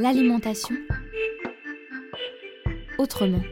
L'alimentation 0.00 0.74
autrement. 2.96 3.42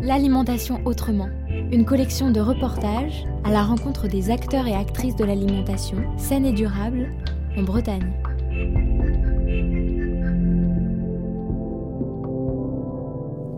L'alimentation 0.00 0.80
autrement, 0.84 1.28
une 1.70 1.84
collection 1.84 2.32
de 2.32 2.40
reportages 2.40 3.24
à 3.44 3.52
la 3.52 3.62
rencontre 3.62 4.08
des 4.08 4.30
acteurs 4.32 4.66
et 4.66 4.74
actrices 4.74 5.14
de 5.14 5.24
l'alimentation 5.24 5.98
saine 6.18 6.46
et 6.46 6.52
durable 6.52 7.08
en 7.56 7.62
Bretagne. 7.62 8.12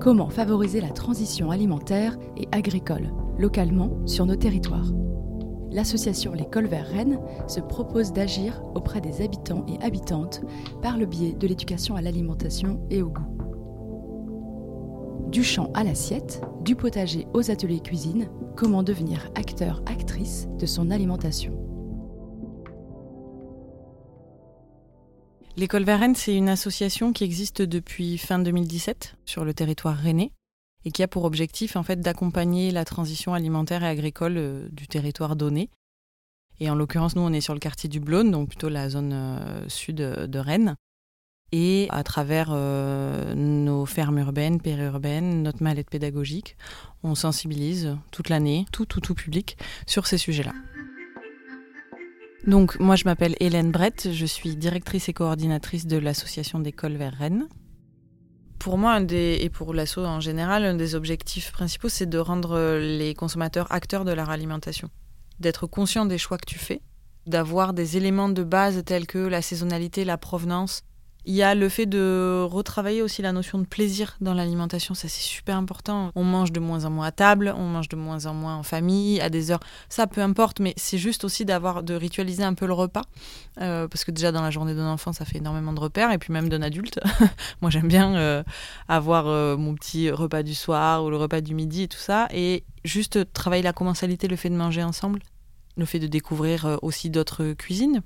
Comment 0.07 0.31
favoriser 0.31 0.81
la 0.81 0.91
transition 0.91 1.51
alimentaire 1.51 2.17
et 2.37 2.47
agricole 2.53 3.13
localement 3.39 3.91
sur 4.07 4.25
nos 4.25 4.37
territoires 4.37 4.93
L'association 5.73 6.33
Les 6.33 6.47
Verts 6.69 6.87
Rennes 6.87 7.19
se 7.49 7.59
propose 7.59 8.13
d'agir 8.13 8.63
auprès 8.77 9.01
des 9.01 9.21
habitants 9.21 9.67
et 9.67 9.85
habitantes 9.85 10.43
par 10.81 10.97
le 10.97 11.07
biais 11.07 11.33
de 11.33 11.49
l'éducation 11.49 11.97
à 11.97 12.03
l'alimentation 12.03 12.87
et 12.89 13.03
au 13.03 13.09
goût. 13.09 13.27
Du 15.33 15.43
champ 15.43 15.73
à 15.75 15.83
l'assiette, 15.83 16.41
du 16.61 16.77
potager 16.77 17.27
aux 17.35 17.51
ateliers 17.51 17.81
cuisine, 17.81 18.29
comment 18.55 18.85
devenir 18.85 19.29
acteur, 19.35 19.83
actrice 19.87 20.47
de 20.57 20.67
son 20.67 20.93
alimentation. 20.93 21.66
L'école 25.59 25.85
Varennes, 25.85 26.15
c'est 26.15 26.37
une 26.37 26.51
association 26.51 27.15
qui 27.15 27.25
existe 27.25 27.63
depuis 27.63 28.19
fin 28.19 28.39
2017 28.39 29.17
sur 29.25 29.43
le 29.43 29.55
territoire 29.55 29.97
rennais 29.97 30.31
et 30.85 30.91
qui 30.91 31.03
a 31.03 31.09
pour 31.09 31.25
objectif 31.25 31.77
en 31.77 31.83
fait 31.83 31.99
d'accompagner 31.99 32.71
la 32.71 32.85
transition 32.85 33.33
alimentaire 33.33 33.83
et 33.83 33.89
agricole 33.89 34.35
euh, 34.37 34.69
du 34.71 34.87
territoire 34.87 35.35
donné. 35.35 35.71
Et 36.61 36.69
en 36.69 36.75
l'occurrence, 36.75 37.17
nous, 37.17 37.23
on 37.23 37.33
est 37.33 37.41
sur 37.41 37.55
le 37.55 37.61
quartier 37.61 37.89
du 37.89 38.01
Blône, 38.01 38.31
donc 38.31 38.51
plutôt 38.51 38.69
la 38.69 38.91
zone 38.91 39.13
euh, 39.15 39.67
sud 39.67 39.97
de 39.97 40.39
Rennes. 40.39 40.77
Et 41.53 41.87
à 41.91 42.03
travers 42.03 42.51
euh, 42.51 43.35
nos 43.35 43.87
fermes 43.87 44.19
urbaines, 44.19 44.61
périurbaines, 44.61 45.43
notre 45.43 45.63
mallette 45.63 45.89
pédagogique, 45.89 46.59
on 47.03 47.15
sensibilise 47.15 47.97
toute 48.11 48.29
l'année, 48.29 48.67
tout, 48.73 48.85
tout, 48.85 49.01
tout 49.01 49.15
public, 49.15 49.57
sur 49.87 50.07
ces 50.07 50.19
sujets-là. 50.19 50.53
Donc, 52.47 52.79
moi, 52.79 52.95
je 52.95 53.05
m'appelle 53.05 53.35
Hélène 53.41 53.73
Brett, 53.73 54.13
je 54.13 54.25
suis 54.25 54.55
directrice 54.55 55.09
et 55.09 55.13
coordinatrice 55.13 55.87
de 55.87 55.97
l'association 55.97 56.61
d'écoles 56.61 56.97
vers 56.97 57.13
Rennes. 57.13 57.49
Pour 58.61 58.79
moi, 58.79 59.01
et 59.01 59.51
pour 59.51 59.75
l'asso 59.75 59.99
en 59.99 60.21
général, 60.21 60.65
un 60.65 60.75
des 60.75 60.95
objectifs 60.95 61.51
principaux, 61.51 61.89
c'est 61.89 62.07
de 62.07 62.19
rendre 62.19 62.79
les 62.79 63.15
consommateurs 63.15 63.71
acteurs 63.73 64.05
de 64.05 64.13
leur 64.13 64.31
alimentation. 64.31 64.91
D'être 65.41 65.67
conscient 65.67 66.07
des 66.07 66.19
choix 66.19 66.39
que 66.39 66.47
tu 66.47 66.59
fais, 66.59 66.81
d'avoir 67.27 67.73
des 67.73 67.97
éléments 67.97 68.29
de 68.29 68.45
base 68.45 68.83
tels 68.85 69.07
que 69.07 69.19
la 69.19 69.43
saisonnalité, 69.43 70.05
la 70.05 70.17
provenance, 70.17 70.83
il 71.27 71.35
y 71.35 71.43
a 71.43 71.57
le 71.57 71.69
fait 71.69 71.87
de 71.87 72.47
retravailler 72.49 73.03
aussi 73.03 73.21
la 73.21 73.33
notion 73.33 73.59
de 73.59 73.67
plaisir 73.67 74.17
dans 74.21 74.33
l'alimentation, 74.33 74.95
ça 74.95 75.09
c'est 75.09 75.23
super 75.23 75.57
important. 75.57 76.13
On 76.15 76.23
mange 76.23 76.53
de 76.53 76.61
moins 76.61 76.85
en 76.85 76.91
moins 76.91 77.07
à 77.07 77.11
table, 77.11 77.53
on 77.57 77.65
mange 77.65 77.89
de 77.89 77.97
moins 77.97 78.27
en 78.27 78.35
moins 78.35 78.55
en 78.55 78.63
famille, 78.63 79.21
à 79.21 79.29
des 79.29 79.51
heures, 79.51 79.61
ça 79.89 80.07
peu 80.07 80.21
importe, 80.21 80.61
mais 80.61 80.73
c'est 80.77 80.99
juste 80.99 81.25
aussi 81.25 81.45
d'avoir 81.45 81.83
de 81.83 81.95
ritualiser 81.95 82.45
un 82.45 82.55
peu 82.55 82.67
le 82.67 82.75
repas, 82.75 83.03
euh, 83.61 83.89
parce 83.89 84.05
que 84.05 84.13
déjà 84.13 84.31
dans 84.31 84.41
la 84.41 84.53
journée 84.53 84.77
d'un 84.77 84.89
enfant 84.89 85.13
ça 85.13 85.25
fait 85.25 85.39
énormément 85.39 85.73
de 85.73 85.81
repères, 85.81 86.13
et 86.13 86.19
puis 86.19 86.33
même 86.33 86.49
d'un 86.49 86.63
adulte. 86.63 87.01
Moi 87.61 87.73
j'aime 87.73 87.89
bien 87.89 88.15
euh, 88.15 88.45
avoir 88.87 89.27
euh, 89.27 89.57
mon 89.57 89.75
petit 89.75 90.09
repas 90.13 90.45
du 90.45 90.55
soir 90.55 91.05
ou 91.05 91.11
le 91.11 91.17
repas 91.17 91.41
du 91.41 91.57
midi 91.57 91.83
et 91.83 91.89
tout 91.89 91.99
ça, 91.99 92.29
et 92.33 92.63
juste 92.85 93.33
travailler 93.33 93.65
la 93.65 93.73
commensalité, 93.73 94.29
le 94.29 94.37
fait 94.37 94.49
de 94.51 94.57
manger 94.57 94.85
ensemble, 94.85 95.19
le 95.77 95.87
fait 95.87 95.99
de 95.99 96.07
découvrir 96.07 96.79
aussi 96.83 97.11
d'autres 97.11 97.53
cuisines 97.53 98.01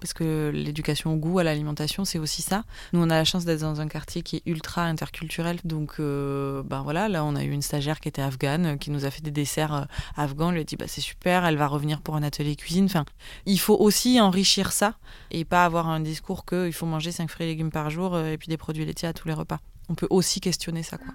parce 0.00 0.12
que 0.12 0.50
l'éducation 0.54 1.12
au 1.12 1.16
goût, 1.16 1.38
à 1.38 1.44
l'alimentation, 1.44 2.04
c'est 2.04 2.18
aussi 2.18 2.42
ça. 2.42 2.64
Nous, 2.92 3.00
on 3.00 3.10
a 3.10 3.16
la 3.16 3.24
chance 3.24 3.44
d'être 3.44 3.60
dans 3.60 3.80
un 3.80 3.88
quartier 3.88 4.22
qui 4.22 4.36
est 4.36 4.42
ultra 4.46 4.84
interculturel. 4.84 5.58
Donc, 5.64 5.94
euh, 6.00 6.62
ben 6.62 6.82
voilà, 6.82 7.08
là, 7.08 7.24
on 7.24 7.34
a 7.36 7.44
eu 7.44 7.50
une 7.50 7.62
stagiaire 7.62 8.00
qui 8.00 8.08
était 8.08 8.22
afghane, 8.22 8.66
euh, 8.66 8.76
qui 8.76 8.90
nous 8.90 9.04
a 9.04 9.10
fait 9.10 9.22
des 9.22 9.30
desserts 9.30 9.74
euh, 9.74 9.84
afghans. 10.16 10.48
Elle 10.48 10.54
lui 10.54 10.60
a 10.60 10.64
dit, 10.64 10.76
bah, 10.76 10.86
c'est 10.88 11.00
super, 11.00 11.44
elle 11.44 11.56
va 11.56 11.66
revenir 11.66 12.00
pour 12.00 12.16
un 12.16 12.22
atelier 12.22 12.56
cuisine. 12.56 12.86
Enfin, 12.86 13.04
il 13.46 13.58
faut 13.58 13.76
aussi 13.76 14.20
enrichir 14.20 14.72
ça 14.72 14.94
et 15.30 15.44
pas 15.44 15.64
avoir 15.64 15.88
un 15.88 16.00
discours 16.00 16.44
qu'il 16.44 16.72
faut 16.72 16.86
manger 16.86 17.12
5 17.12 17.28
fruits 17.30 17.46
et 17.46 17.50
légumes 17.50 17.70
par 17.70 17.90
jour 17.90 18.18
et 18.18 18.38
puis 18.38 18.48
des 18.48 18.56
produits 18.56 18.84
laitiers 18.84 19.08
à 19.08 19.12
tous 19.12 19.28
les 19.28 19.34
repas. 19.34 19.58
On 19.88 19.94
peut 19.94 20.08
aussi 20.10 20.40
questionner 20.40 20.82
ça, 20.82 20.98
quoi. 20.98 21.14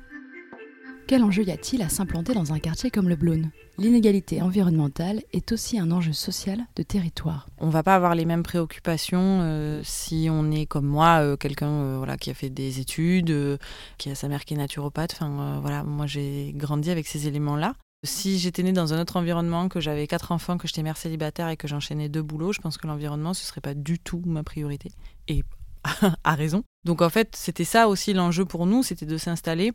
Quel 1.06 1.22
enjeu 1.24 1.44
y 1.44 1.52
a-t-il 1.52 1.81
à 1.81 1.90
s'implanter 1.90 2.34
dans 2.34 2.53
un 2.53 2.59
quartier 2.59 2.90
comme 2.90 3.09
le 3.09 3.18
Blône 3.18 3.52
L'inégalité 3.78 4.41
environnementale 4.41 5.22
est 5.34 5.52
aussi 5.52 5.78
un 5.78 5.91
enjeu 5.91 6.14
social 6.14 6.59
de 6.78 6.84
territoire. 6.84 7.50
On 7.58 7.69
va 7.69 7.84
pas 7.84 7.96
avoir 7.96 8.16
les 8.16 8.24
mêmes 8.24 8.44
préoccupations 8.44 9.40
euh, 9.42 9.81
si 9.84 10.28
on 10.31 10.50
est 10.50 10.66
comme 10.66 10.86
moi, 10.86 11.19
euh, 11.22 11.36
quelqu'un 11.36 11.69
euh, 11.69 11.97
voilà, 11.97 12.16
qui 12.16 12.30
a 12.30 12.34
fait 12.34 12.50
des 12.50 12.80
études, 12.80 13.59
qui 13.97 14.12
a 14.12 14.16
sa 14.16 14.30
mère 14.30 14.46
qui 14.46 14.53
est 14.53 14.58
naturopathe. 14.58 15.13
Enfin, 15.13 15.59
voilà, 15.59 15.84
moi 15.84 16.08
j'ai 16.08 16.53
grandi 16.56 16.90
avec 16.90 17.06
ces 17.06 17.28
éléments-là. 17.28 17.75
Si 18.06 18.40
j'étais 18.40 18.63
née 18.63 18.74
dans 18.74 18.94
un 18.94 19.02
autre 19.02 19.18
environnement, 19.18 19.68
que 19.68 19.81
j'avais 19.81 20.08
quatre 20.08 20.31
enfants, 20.31 20.58
que 20.58 20.68
j'étais 20.68 20.84
mère 20.84 20.97
célibataire 20.97 21.50
et 21.50 21.58
que 21.58 21.68
j'enchaînais 21.68 22.08
deux 22.08 22.24
boulots, 22.24 22.53
je 22.53 22.62
pense 22.62 22.78
que 22.78 22.88
l'environnement, 22.88 23.34
ce 23.34 23.46
serait 23.46 23.62
pas 23.62 23.74
du 23.74 24.00
tout 24.00 24.22
ma 24.25 24.44
priorité. 24.44 24.92
Et 25.28 25.44
à 26.24 26.36
raison. 26.36 26.63
Donc 26.86 27.02
en 27.02 27.09
fait, 27.09 27.36
c'était 27.36 27.66
ça 27.66 27.90
aussi 27.90 28.13
l'enjeu 28.13 28.46
pour 28.46 28.66
nous, 28.66 28.84
c'était 28.84 29.06
de 29.06 29.18
s'installer 29.18 29.74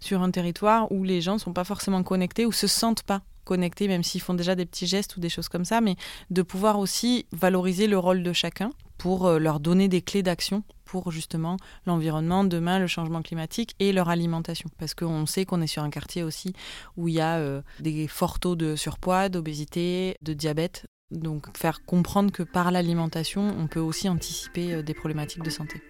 sur 0.00 0.22
un 0.22 0.30
territoire 0.30 0.90
où 0.92 1.04
les 1.04 1.20
gens 1.20 1.34
ne 1.34 1.38
sont 1.38 1.52
pas 1.52 1.64
forcément 1.64 2.02
connectés 2.02 2.46
ou 2.46 2.52
se 2.52 2.66
sentent 2.66 3.02
pas 3.02 3.22
connectés, 3.44 3.88
même 3.88 4.02
s'ils 4.02 4.20
font 4.20 4.34
déjà 4.34 4.54
des 4.54 4.66
petits 4.66 4.86
gestes 4.86 5.16
ou 5.16 5.20
des 5.20 5.28
choses 5.28 5.48
comme 5.48 5.64
ça, 5.64 5.80
mais 5.80 5.96
de 6.30 6.42
pouvoir 6.42 6.78
aussi 6.78 7.26
valoriser 7.32 7.86
le 7.86 7.98
rôle 7.98 8.22
de 8.22 8.32
chacun 8.32 8.70
pour 8.98 9.26
euh, 9.26 9.38
leur 9.38 9.60
donner 9.60 9.88
des 9.88 10.02
clés 10.02 10.22
d'action 10.22 10.64
pour 10.84 11.10
justement 11.10 11.56
l'environnement, 11.86 12.44
demain 12.44 12.78
le 12.78 12.86
changement 12.86 13.22
climatique 13.22 13.74
et 13.80 13.92
leur 13.92 14.08
alimentation. 14.08 14.70
Parce 14.78 14.94
qu'on 14.94 15.26
sait 15.26 15.44
qu'on 15.44 15.60
est 15.60 15.66
sur 15.66 15.82
un 15.82 15.90
quartier 15.90 16.22
aussi 16.22 16.52
où 16.96 17.08
il 17.08 17.14
y 17.14 17.20
a 17.20 17.36
euh, 17.36 17.62
des 17.80 18.08
forts 18.08 18.38
taux 18.38 18.56
de 18.56 18.76
surpoids, 18.76 19.28
d'obésité, 19.28 20.16
de 20.22 20.32
diabète. 20.32 20.86
Donc 21.10 21.56
faire 21.56 21.84
comprendre 21.84 22.32
que 22.32 22.42
par 22.42 22.70
l'alimentation, 22.70 23.54
on 23.58 23.66
peut 23.66 23.80
aussi 23.80 24.08
anticiper 24.08 24.74
euh, 24.74 24.82
des 24.82 24.94
problématiques 24.94 25.42
de 25.42 25.50
santé. 25.50 25.82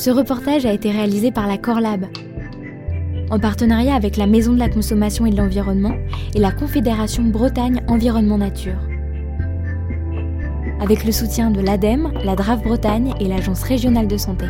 Ce 0.00 0.08
reportage 0.08 0.64
a 0.64 0.72
été 0.72 0.90
réalisé 0.90 1.30
par 1.30 1.46
la 1.46 1.58
Corlab, 1.58 2.06
en 3.30 3.38
partenariat 3.38 3.94
avec 3.94 4.16
la 4.16 4.26
Maison 4.26 4.54
de 4.54 4.58
la 4.58 4.70
Consommation 4.70 5.26
et 5.26 5.30
de 5.30 5.36
l'Environnement 5.36 5.92
et 6.34 6.38
la 6.38 6.52
Confédération 6.52 7.22
Bretagne 7.22 7.82
Environnement 7.86 8.38
Nature. 8.38 8.80
Avec 10.80 11.04
le 11.04 11.12
soutien 11.12 11.50
de 11.50 11.60
l'ADEME, 11.60 12.14
la 12.24 12.34
DRAF 12.34 12.62
Bretagne 12.62 13.12
et 13.20 13.28
l'Agence 13.28 13.62
régionale 13.62 14.08
de 14.08 14.16
santé. 14.16 14.46